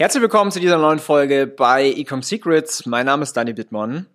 [0.00, 2.86] Herzlich willkommen zu dieser neuen Folge bei Ecom Secrets.
[2.86, 4.06] Mein Name ist Daniel Bittmann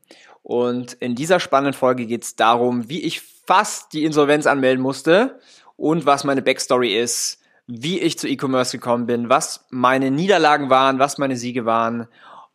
[0.41, 5.41] und in dieser spannenden Folge geht es darum, wie ich fast die Insolvenz anmelden musste
[5.76, 11.00] und was meine Backstory ist, wie ich zu E-Commerce gekommen bin, was meine Niederlagen waren,
[11.00, 12.08] was meine Siege waren.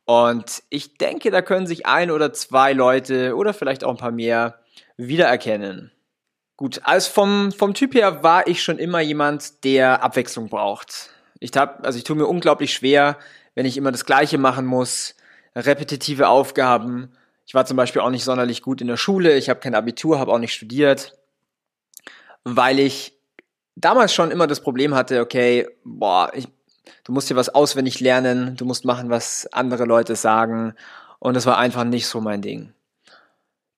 [0.06, 4.10] Und ich denke, da können sich ein oder zwei Leute oder vielleicht auch ein paar
[4.10, 4.60] mehr
[4.96, 5.92] wiedererkennen.
[6.56, 11.10] Gut, als vom, vom Typ her war ich schon immer jemand, der Abwechslung braucht.
[11.40, 13.18] Ich hab, also ich tue mir unglaublich schwer,
[13.54, 15.14] wenn ich immer das Gleiche machen muss,
[15.54, 17.12] repetitive Aufgaben.
[17.46, 20.18] Ich war zum Beispiel auch nicht sonderlich gut in der Schule, ich habe kein Abitur,
[20.18, 21.16] habe auch nicht studiert,
[22.44, 23.18] weil ich
[23.74, 26.48] damals schon immer das Problem hatte, okay, boah, ich,
[27.04, 30.74] du musst dir was auswendig lernen, du musst machen, was andere Leute sagen.
[31.18, 32.72] Und das war einfach nicht so mein Ding.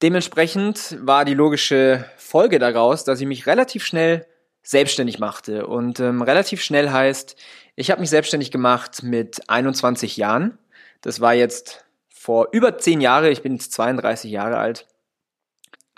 [0.03, 4.27] Dementsprechend war die logische Folge daraus, dass ich mich relativ schnell
[4.63, 5.67] selbstständig machte.
[5.67, 7.37] Und ähm, relativ schnell heißt,
[7.77, 10.59] ich habe mich selbstständig gemacht mit 21 Jahren.
[11.01, 14.87] Das war jetzt vor über 10 Jahre, ich bin jetzt 32 Jahre alt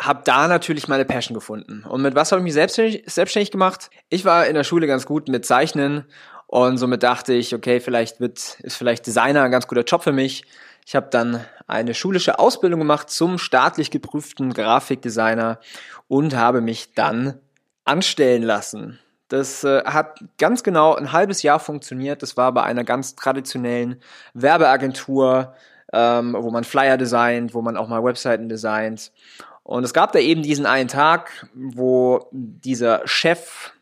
[0.07, 1.85] habe da natürlich meine Passion gefunden.
[1.89, 3.91] Und mit was habe ich mich selbstständig, selbstständig gemacht?
[4.09, 6.05] Ich war in der Schule ganz gut mit Zeichnen
[6.47, 10.13] und somit dachte ich, okay, vielleicht wird ist vielleicht Designer ein ganz guter Job für
[10.13, 10.45] mich.
[10.85, 15.61] Ich habe dann eine schulische Ausbildung gemacht zum staatlich geprüften Grafikdesigner
[16.09, 17.39] und habe mich dann
[17.85, 18.99] anstellen lassen.
[19.29, 22.23] Das äh, hat ganz genau ein halbes Jahr funktioniert.
[22.23, 24.03] Das war bei einer ganz traditionellen
[24.35, 25.55] Werbeagentur,
[25.93, 29.11] ähm, wo man Flyer designt, wo man auch mal Webseiten designt.
[29.63, 33.73] Und es gab da eben diesen einen Tag, wo dieser Chef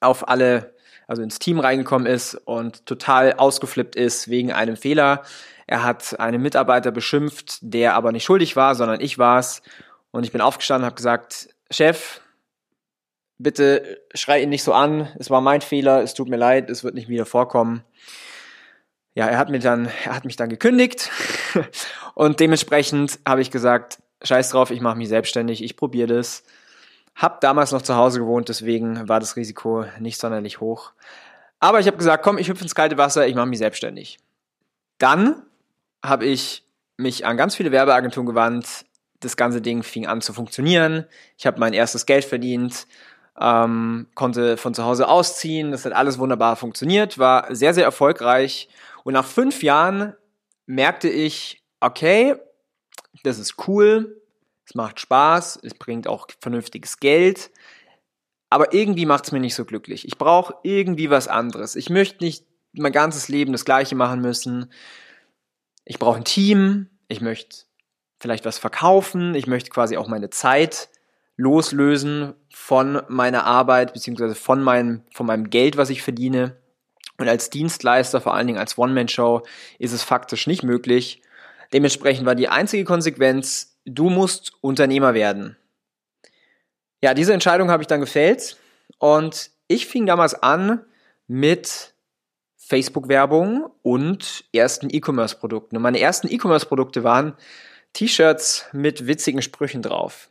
[0.00, 0.74] auf alle,
[1.06, 5.22] also ins Team reingekommen ist und total ausgeflippt ist wegen einem Fehler.
[5.66, 9.62] Er hat einen Mitarbeiter beschimpft, der aber nicht schuldig war, sondern ich war's.
[10.10, 12.22] Und ich bin aufgestanden und habe gesagt, Chef,
[13.38, 15.08] bitte schrei ihn nicht so an.
[15.18, 17.82] Es war mein Fehler, es tut mir leid, es wird nicht wieder vorkommen.
[19.14, 21.10] Ja, er hat mir dann, er hat mich dann gekündigt
[22.14, 26.44] und dementsprechend habe ich gesagt, scheiß drauf, ich mache mich selbstständig, ich probiere das.
[27.14, 30.92] Hab damals noch zu Hause gewohnt, deswegen war das Risiko nicht sonderlich hoch.
[31.58, 34.18] Aber ich habe gesagt, komm, ich hüpfe ins kalte Wasser, ich mache mich selbstständig.
[34.98, 35.42] Dann
[36.04, 36.64] habe ich
[36.96, 38.84] mich an ganz viele Werbeagenturen gewandt.
[39.20, 41.06] Das ganze Ding fing an zu funktionieren.
[41.36, 42.86] Ich habe mein erstes Geld verdient,
[43.40, 45.70] ähm, konnte von zu Hause ausziehen.
[45.70, 48.68] Das hat alles wunderbar funktioniert, war sehr, sehr erfolgreich.
[49.04, 50.14] Und nach fünf Jahren
[50.66, 52.34] merkte ich, okay,
[53.22, 54.20] das ist cool,
[54.64, 57.50] es macht Spaß, es bringt auch vernünftiges Geld,
[58.50, 60.06] aber irgendwie macht es mir nicht so glücklich.
[60.06, 61.76] Ich brauche irgendwie was anderes.
[61.76, 64.72] Ich möchte nicht mein ganzes Leben das gleiche machen müssen.
[65.84, 67.64] Ich brauche ein Team, ich möchte
[68.20, 70.90] vielleicht was verkaufen, ich möchte quasi auch meine Zeit
[71.38, 76.56] loslösen von meiner Arbeit beziehungsweise von meinem, von meinem Geld, was ich verdiene.
[77.16, 79.42] Und als Dienstleister, vor allen Dingen als One-Man-Show,
[79.78, 81.22] ist es faktisch nicht möglich.
[81.72, 85.56] Dementsprechend war die einzige Konsequenz, du musst Unternehmer werden.
[87.02, 88.56] Ja, diese Entscheidung habe ich dann gefällt
[88.98, 90.84] und ich fing damals an
[91.28, 91.94] mit
[92.56, 95.76] Facebook-Werbung und ersten E-Commerce-Produkten.
[95.76, 97.34] Und meine ersten E-Commerce-Produkte waren
[97.92, 100.30] T-Shirts mit witzigen Sprüchen drauf.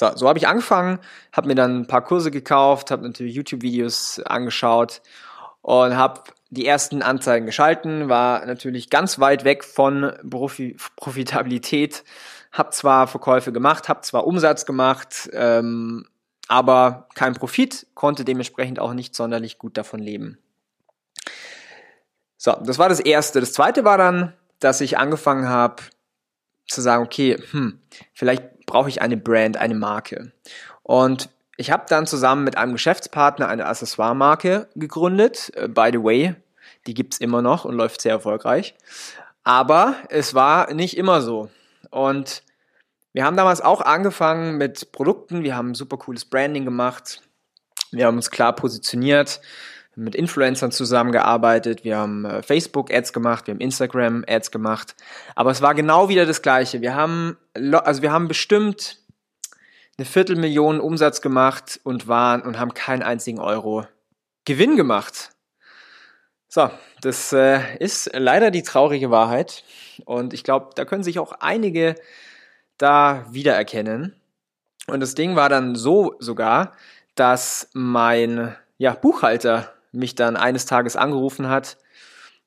[0.00, 0.98] So, so habe ich angefangen,
[1.30, 5.02] habe mir dann ein paar Kurse gekauft, habe natürlich YouTube-Videos angeschaut
[5.60, 12.02] und habe die ersten Anzeigen geschalten, war natürlich ganz weit weg von Profi Profitabilität,
[12.50, 16.06] habe zwar Verkäufe gemacht, habe zwar Umsatz gemacht, ähm,
[16.48, 20.38] aber kein Profit, konnte dementsprechend auch nicht sonderlich gut davon leben.
[22.38, 23.40] So, das war das Erste.
[23.40, 25.82] Das Zweite war dann, dass ich angefangen habe
[26.66, 27.80] zu sagen, okay, hm,
[28.14, 30.32] vielleicht brauche ich eine Brand, eine Marke.
[30.82, 35.52] Und ich habe dann zusammen mit einem Geschäftspartner eine Accessoire-Marke gegründet.
[35.56, 36.34] Äh, by the way,
[36.86, 38.74] die gibt's immer noch und läuft sehr erfolgreich.
[39.42, 41.50] Aber es war nicht immer so.
[41.90, 42.44] Und
[43.12, 45.42] wir haben damals auch angefangen mit Produkten.
[45.42, 47.22] Wir haben super cooles Branding gemacht.
[47.90, 49.40] Wir haben uns klar positioniert,
[49.96, 51.84] mit Influencern zusammengearbeitet.
[51.84, 54.94] Wir haben äh, Facebook-Ads gemacht, wir haben Instagram-Ads gemacht.
[55.34, 56.80] Aber es war genau wieder das Gleiche.
[56.80, 58.98] Wir haben, also wir haben bestimmt
[59.98, 63.86] eine Viertelmillion Umsatz gemacht und waren und haben keinen einzigen Euro
[64.44, 65.30] Gewinn gemacht.
[66.48, 66.70] So,
[67.00, 69.62] das äh, ist leider die traurige Wahrheit.
[70.04, 71.94] Und ich glaube, da können sich auch einige
[72.78, 74.16] da wiedererkennen.
[74.86, 76.72] Und das Ding war dann so sogar,
[77.14, 81.78] dass mein ja, Buchhalter mich dann eines Tages angerufen hat,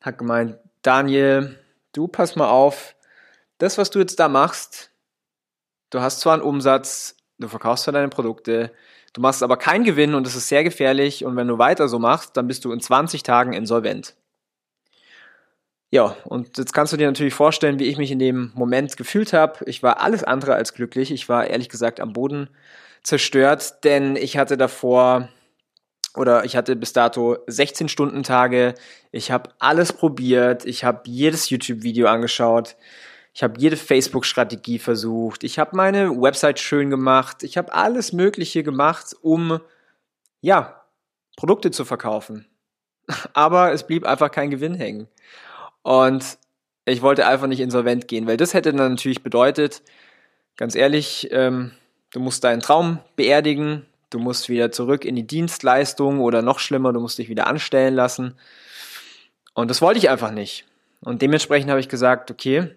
[0.01, 1.59] hat gemeint, Daniel,
[1.93, 2.95] du pass mal auf,
[3.57, 4.91] das, was du jetzt da machst,
[5.89, 8.71] du hast zwar einen Umsatz, du verkaufst zwar deine Produkte,
[9.13, 11.99] Du machst aber keinen Gewinn und es ist sehr gefährlich und wenn du weiter so
[11.99, 14.15] machst, dann bist du in 20 Tagen insolvent.
[15.91, 19.31] Ja, und jetzt kannst du dir natürlich vorstellen, wie ich mich in dem Moment gefühlt
[19.31, 19.63] habe.
[19.67, 21.11] Ich war alles andere als glücklich.
[21.11, 22.49] Ich war ehrlich gesagt am Boden
[23.03, 25.29] zerstört, denn ich hatte davor
[26.15, 28.75] oder ich hatte bis dato 16 Stunden Tage.
[29.11, 30.65] Ich habe alles probiert.
[30.65, 32.75] Ich habe jedes YouTube-Video angeschaut.
[33.33, 35.43] Ich habe jede Facebook-Strategie versucht.
[35.43, 37.41] Ich habe meine Website schön gemacht.
[37.41, 39.59] Ich habe alles Mögliche gemacht, um
[40.41, 40.83] ja
[41.35, 42.45] Produkte zu verkaufen.
[43.33, 45.07] Aber es blieb einfach kein Gewinn hängen.
[45.81, 46.37] Und
[46.85, 49.81] ich wollte einfach nicht insolvent gehen, weil das hätte dann natürlich bedeutet,
[50.57, 51.71] ganz ehrlich, ähm,
[52.11, 56.93] du musst deinen Traum beerdigen, du musst wieder zurück in die Dienstleistung oder noch schlimmer,
[56.93, 58.35] du musst dich wieder anstellen lassen.
[59.53, 60.65] Und das wollte ich einfach nicht.
[61.01, 62.75] Und dementsprechend habe ich gesagt, okay,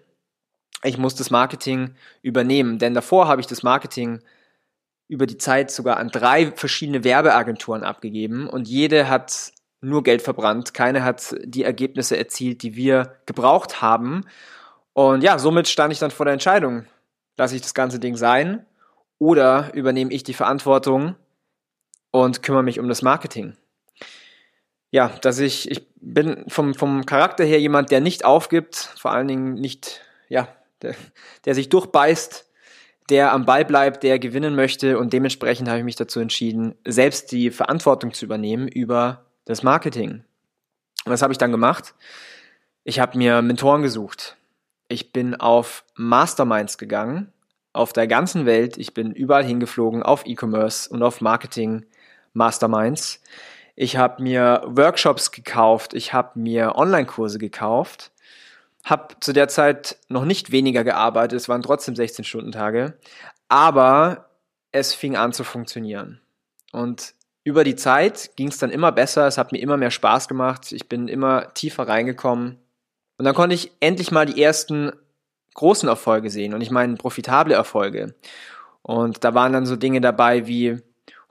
[0.83, 2.77] ich muss das Marketing übernehmen.
[2.77, 4.21] Denn davor habe ich das Marketing
[5.07, 10.73] über die Zeit sogar an drei verschiedene Werbeagenturen abgegeben und jede hat nur Geld verbrannt.
[10.73, 14.25] Keine hat die Ergebnisse erzielt, die wir gebraucht haben.
[14.93, 16.85] Und ja, somit stand ich dann vor der Entscheidung,
[17.37, 18.65] lasse ich das ganze Ding sein
[19.19, 21.15] oder übernehme ich die Verantwortung
[22.11, 23.55] und kümmere mich um das Marketing.
[24.91, 29.27] Ja, dass ich, ich bin vom, vom Charakter her jemand, der nicht aufgibt, vor allen
[29.27, 30.47] Dingen nicht, ja,
[30.81, 30.95] der,
[31.45, 32.45] der sich durchbeißt,
[33.09, 37.31] der am Ball bleibt, der gewinnen möchte und dementsprechend habe ich mich dazu entschieden, selbst
[37.31, 40.23] die Verantwortung zu übernehmen über das Marketing.
[41.05, 41.95] Und was habe ich dann gemacht?
[42.83, 44.37] Ich habe mir Mentoren gesucht.
[44.89, 47.31] Ich bin auf Masterminds gegangen,
[47.73, 48.77] auf der ganzen Welt.
[48.77, 51.85] Ich bin überall hingeflogen, auf E-Commerce und auf Marketing
[52.37, 53.21] Masterminds.
[53.75, 58.11] Ich habe mir Workshops gekauft, ich habe mir Online-Kurse gekauft
[58.89, 62.97] habe zu der Zeit noch nicht weniger gearbeitet, es waren trotzdem 16-Stunden-Tage,
[63.49, 64.29] aber
[64.71, 66.21] es fing an zu funktionieren.
[66.71, 67.13] Und
[67.43, 70.71] über die Zeit ging es dann immer besser, es hat mir immer mehr Spaß gemacht,
[70.71, 72.57] ich bin immer tiefer reingekommen.
[73.17, 74.91] Und dann konnte ich endlich mal die ersten
[75.53, 78.15] großen Erfolge sehen und ich meine profitable Erfolge.
[78.83, 80.81] Und da waren dann so Dinge dabei wie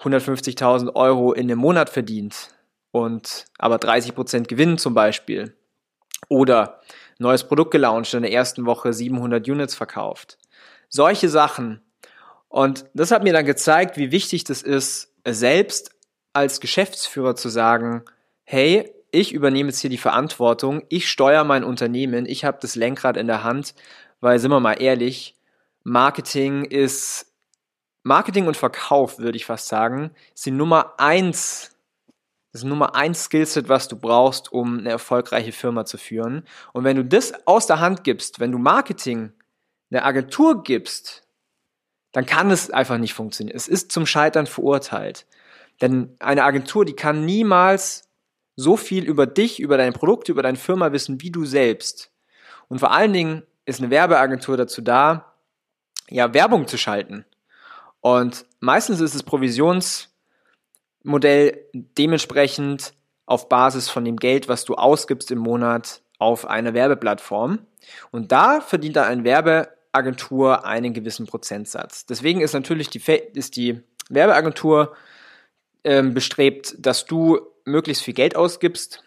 [0.00, 2.50] 150.000 Euro in einem Monat verdient
[2.90, 5.54] und aber 30% Gewinn zum Beispiel.
[6.28, 6.80] Oder
[7.18, 10.38] neues Produkt gelauncht, in der ersten Woche 700 Units verkauft.
[10.88, 11.80] Solche Sachen.
[12.48, 15.90] Und das hat mir dann gezeigt, wie wichtig das ist, selbst
[16.32, 18.04] als Geschäftsführer zu sagen,
[18.44, 23.16] hey, ich übernehme jetzt hier die Verantwortung, ich steuere mein Unternehmen, ich habe das Lenkrad
[23.16, 23.74] in der Hand,
[24.20, 25.34] weil sind wir mal ehrlich,
[25.82, 27.32] Marketing ist
[28.06, 30.12] Marketing und Verkauf, würde ich fast sagen,
[30.44, 31.72] die Nummer eins
[32.52, 36.42] das ist Nummer eins Skillset, was du brauchst, um eine erfolgreiche Firma zu führen.
[36.72, 39.32] Und wenn du das aus der Hand gibst, wenn du Marketing
[39.90, 41.24] eine Agentur gibst,
[42.12, 43.54] dann kann es einfach nicht funktionieren.
[43.54, 45.26] Es ist zum Scheitern verurteilt.
[45.82, 48.08] Denn eine Agentur, die kann niemals
[48.54, 52.10] so viel über dich, über dein Produkt, über deine Firma wissen, wie du selbst.
[52.68, 55.34] Und vor allen Dingen ist eine Werbeagentur dazu da,
[56.08, 57.26] ja, Werbung zu schalten.
[58.06, 60.14] Und meistens ist es Provisions,
[61.02, 62.94] Modell dementsprechend
[63.26, 67.66] auf Basis von dem Geld, was du ausgibst im Monat auf einer Werbeplattform.
[68.12, 72.06] Und da verdient dann eine Werbeagentur einen gewissen Prozentsatz.
[72.06, 73.02] Deswegen ist natürlich die,
[73.34, 74.94] ist die Werbeagentur
[75.82, 79.02] ähm, bestrebt, dass du möglichst viel Geld ausgibst,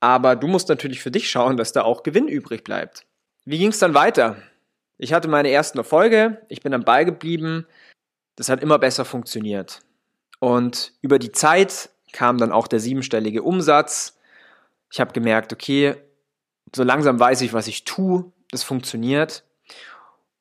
[0.00, 3.06] aber du musst natürlich für dich schauen, dass da auch Gewinn übrig bleibt.
[3.44, 4.38] Wie ging es dann weiter?
[4.98, 7.68] Ich hatte meine ersten Erfolge, ich bin am Ball geblieben,
[8.36, 9.80] das hat immer besser funktioniert.
[10.40, 14.18] Und über die Zeit kam dann auch der siebenstellige Umsatz.
[14.90, 15.96] Ich habe gemerkt, okay,
[16.74, 19.44] so langsam weiß ich, was ich tue, das funktioniert.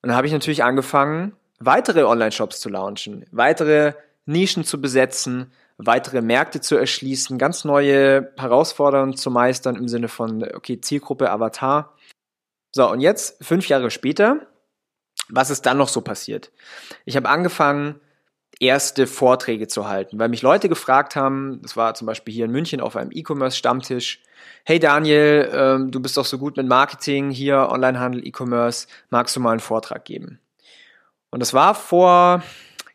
[0.02, 3.94] Und dann habe ich natürlich angefangen, weitere Online-Shops zu launchen, weitere
[4.26, 10.44] Nischen zu besetzen, weitere Märkte zu erschließen, ganz neue Herausforderungen zu meistern im Sinne von,
[10.54, 11.94] okay, Zielgruppe, Avatar.
[12.72, 14.48] So, und jetzt, fünf Jahre später,
[15.30, 16.52] was ist dann noch so passiert?
[17.06, 18.00] Ich habe angefangen,
[18.60, 22.52] erste Vorträge zu halten, weil mich Leute gefragt haben, das war zum Beispiel hier in
[22.52, 24.22] München auf einem E-Commerce-Stammtisch,
[24.64, 29.40] hey Daniel, ähm, du bist doch so gut mit Marketing, hier Onlinehandel, E-Commerce, magst du
[29.40, 30.40] mal einen Vortrag geben?
[31.30, 32.44] Und das war vor,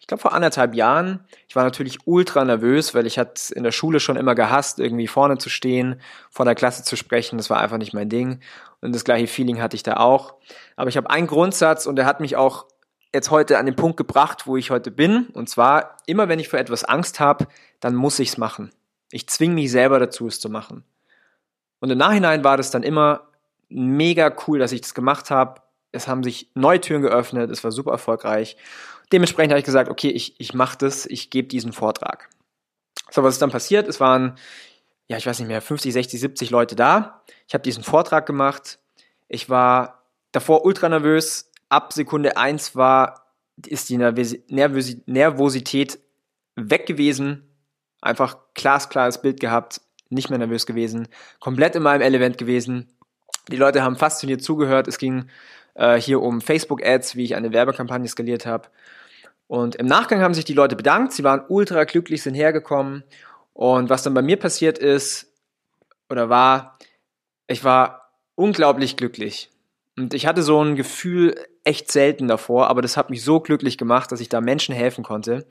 [0.00, 3.72] ich glaube vor anderthalb Jahren Ich war natürlich ultra nervös, weil ich hatte in der
[3.72, 6.00] Schule schon immer gehasst, irgendwie vorne zu stehen,
[6.30, 7.38] vor der Klasse zu sprechen.
[7.38, 8.40] Das war einfach nicht mein Ding.
[8.82, 10.34] Und das gleiche Feeling hatte ich da auch.
[10.76, 12.66] Aber ich habe einen Grundsatz und der hat mich auch
[13.14, 15.28] jetzt heute an den Punkt gebracht, wo ich heute bin.
[15.32, 17.46] Und zwar, immer wenn ich vor etwas Angst habe,
[17.80, 18.70] dann muss ich es machen.
[19.10, 20.84] Ich zwinge mich selber dazu, es zu machen.
[21.80, 23.22] Und im Nachhinein war das dann immer
[23.70, 25.62] mega cool, dass ich das gemacht habe.
[25.92, 28.56] Es haben sich neue Türen geöffnet, es war super erfolgreich.
[29.12, 32.28] Dementsprechend habe ich gesagt, okay, ich, ich mache das, ich gebe diesen Vortrag.
[33.10, 33.88] So, was ist dann passiert?
[33.88, 34.36] Es waren,
[35.06, 37.22] ja, ich weiß nicht mehr, 50, 60, 70 Leute da.
[37.46, 38.78] Ich habe diesen Vortrag gemacht.
[39.28, 41.50] Ich war davor ultra nervös.
[41.70, 43.34] Ab Sekunde eins war,
[43.66, 45.98] ist die Nervosität
[46.54, 47.44] weg gewesen.
[48.00, 51.08] Einfach glasklares Bild gehabt, nicht mehr nervös gewesen,
[51.40, 52.86] komplett in meinem Element gewesen.
[53.50, 54.88] Die Leute haben fasziniert zugehört.
[54.88, 55.28] Es ging
[55.78, 58.68] äh, hier um Facebook-Ads, wie ich eine Werbekampagne skaliert habe.
[59.46, 63.04] Und im Nachgang haben sich die Leute bedankt, sie waren ultra glücklich, sind hergekommen.
[63.54, 65.32] Und was dann bei mir passiert ist,
[66.10, 66.78] oder war,
[67.46, 69.50] ich war unglaublich glücklich.
[69.96, 73.78] Und ich hatte so ein Gefühl echt selten davor, aber das hat mich so glücklich
[73.78, 75.46] gemacht, dass ich da Menschen helfen konnte.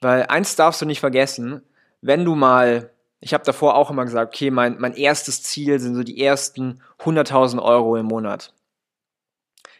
[0.00, 1.62] Weil eins darfst du nicht vergessen,
[2.00, 2.90] wenn du mal,
[3.20, 6.80] ich habe davor auch immer gesagt, okay, mein, mein erstes Ziel sind so die ersten
[7.00, 8.52] 100.000 Euro im Monat.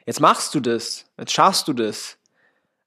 [0.07, 2.19] Jetzt machst du das, jetzt schaffst du das.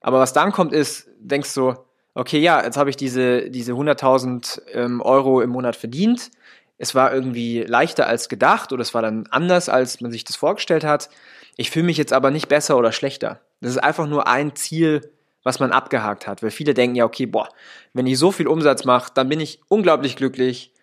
[0.02, 1.74] Aber was dann kommt ist, denkst du,
[2.14, 6.32] okay, ja, jetzt habe ich diese, diese 100.000 ähm, Euro im Monat verdient.
[6.78, 10.36] Es war irgendwie leichter als gedacht oder es war dann anders, als man sich das
[10.36, 11.10] vorgestellt hat.
[11.58, 13.40] Ich fühle mich jetzt aber nicht besser oder schlechter.
[13.62, 15.10] Das ist einfach nur ein Ziel,
[15.44, 16.44] was man abgehakt hat.
[16.44, 17.50] Weil viele denken ja, okay, boah,
[17.94, 20.74] wenn ich so viel Umsatz mache, dann bin ich unglaublich glücklich.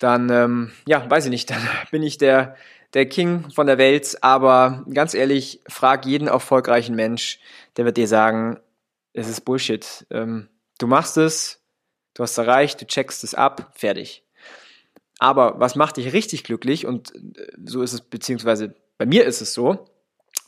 [0.00, 2.56] Dann, ähm, ja, weiß ich nicht, dann bin ich der,
[2.94, 7.38] der King von der Welt, aber ganz ehrlich, frag jeden erfolgreichen Mensch,
[7.76, 8.58] der wird dir sagen,
[9.12, 10.06] es ist Bullshit.
[10.10, 11.62] Ähm, du machst es,
[12.14, 14.24] du hast erreicht, du checkst es ab, fertig.
[15.18, 19.40] Aber was macht dich richtig glücklich und äh, so ist es, beziehungsweise bei mir ist
[19.40, 19.86] es so,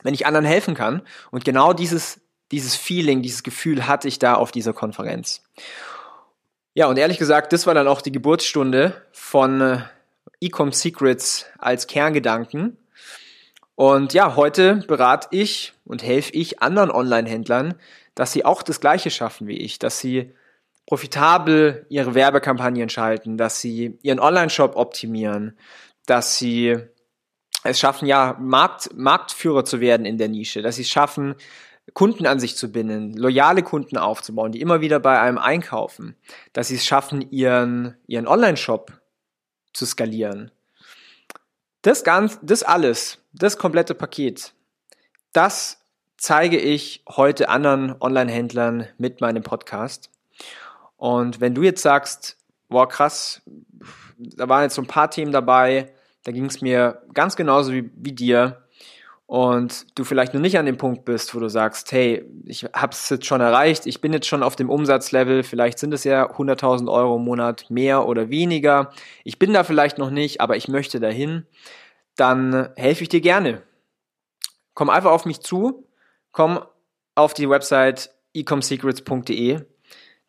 [0.02, 4.34] wenn ich anderen helfen kann und genau dieses, dieses Feeling, dieses Gefühl hatte ich da
[4.34, 5.42] auf dieser Konferenz.
[6.74, 9.78] Ja, und ehrlich gesagt, das war dann auch die Geburtsstunde von äh,
[10.40, 12.78] Ecom Secrets als Kerngedanken.
[13.74, 17.74] Und ja, heute berate ich und helfe ich anderen Online-Händlern,
[18.14, 20.32] dass sie auch das Gleiche schaffen wie ich, dass sie
[20.86, 25.58] profitabel ihre Werbekampagnen schalten, dass sie ihren Online-Shop optimieren,
[26.06, 26.78] dass sie
[27.64, 31.34] es schaffen, ja, Markt, Marktführer zu werden in der Nische, dass sie es schaffen,
[31.94, 36.16] Kunden an sich zu binden, loyale Kunden aufzubauen, die immer wieder bei einem einkaufen,
[36.52, 39.00] dass sie es schaffen, ihren, ihren Online-Shop
[39.72, 40.50] zu skalieren.
[41.82, 44.54] Das ganz, das alles, das komplette Paket,
[45.32, 45.80] das
[46.16, 50.10] zeige ich heute anderen Online-Händlern mit meinem Podcast.
[50.96, 53.42] Und wenn du jetzt sagst, boah, krass,
[54.16, 55.92] da waren jetzt so ein paar Themen dabei,
[56.24, 58.61] da ging es mir ganz genauso wie, wie dir,
[59.26, 62.92] und du vielleicht noch nicht an dem Punkt bist, wo du sagst, hey, ich habe
[62.92, 66.30] es jetzt schon erreicht, ich bin jetzt schon auf dem Umsatzlevel, vielleicht sind es ja
[66.30, 68.92] 100.000 Euro im Monat mehr oder weniger,
[69.24, 71.46] ich bin da vielleicht noch nicht, aber ich möchte dahin,
[72.16, 73.62] dann helfe ich dir gerne.
[74.74, 75.88] Komm einfach auf mich zu,
[76.32, 76.60] komm
[77.14, 79.60] auf die Website ecomsecrets.de.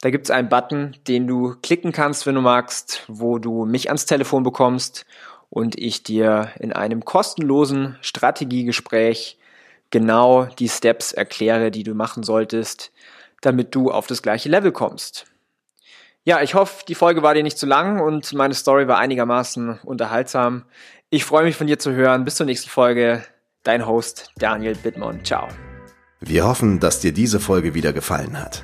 [0.02, 3.88] Da gibt es einen Button, den du klicken kannst, wenn du magst, wo du mich
[3.88, 5.06] ans Telefon bekommst
[5.54, 9.38] und ich dir in einem kostenlosen Strategiegespräch
[9.92, 12.92] genau die Steps erkläre, die du machen solltest,
[13.42, 15.28] damit du auf das gleiche Level kommst.
[16.24, 19.78] Ja, ich hoffe, die Folge war dir nicht zu lang und meine Story war einigermaßen
[19.84, 20.64] unterhaltsam.
[21.12, 22.26] Ich freue mich von dir zu hören.
[22.26, 23.24] Bis zur nächsten Folge.
[23.62, 25.24] Dein Host Daniel Bittmann.
[25.24, 25.48] Ciao.
[26.20, 28.64] Wir hoffen, dass dir diese Folge wieder gefallen hat.